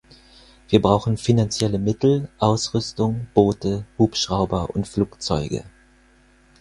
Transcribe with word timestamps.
Wir 0.67 0.81
brauchen 0.81 1.15
finanzielle 1.15 1.77
Mittel, 1.77 2.27
Ausrüstung, 2.39 3.27
Boote, 3.35 3.85
Hubschrauber 3.99 4.71
und 4.73 4.87
Flugzeuge. 4.87 5.63